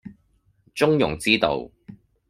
[0.73, 1.69] 中庸之道